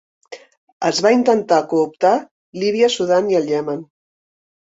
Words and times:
Es 0.87 1.01
va 1.05 1.11
intentar 1.15 1.59
cooptar 1.73 2.13
Líbia, 2.63 2.89
Sudan 2.95 3.31
i 3.35 3.39
el 3.41 3.51
Iemen. 3.53 3.87